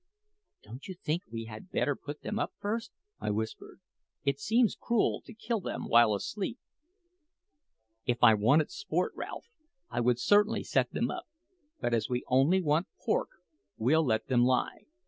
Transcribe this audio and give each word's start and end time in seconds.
"Don't 0.63 0.87
you 0.87 0.95
think 0.95 1.21
we 1.29 1.45
had 1.45 1.69
better 1.69 1.95
put 1.95 2.23
them 2.23 2.39
up 2.39 2.53
first?" 2.57 2.91
I 3.19 3.29
whispered. 3.29 3.81
"It 4.25 4.39
seems 4.39 4.73
cruel 4.75 5.21
to 5.27 5.31
kill 5.35 5.59
them 5.59 5.87
while 5.87 6.15
asleep." 6.15 6.57
"If 8.07 8.23
I 8.23 8.33
wanted 8.33 8.71
sport, 8.71 9.13
Ralph, 9.15 9.51
I 9.91 9.99
would 10.01 10.17
certainly 10.17 10.63
set 10.63 10.89
them 10.91 11.11
up; 11.11 11.27
but 11.79 11.93
as 11.93 12.09
we 12.09 12.23
only 12.29 12.63
want 12.63 12.87
pork, 13.05 13.29
we'll 13.77 14.03
let 14.03 14.25
them 14.25 14.43
lie. 14.43 14.87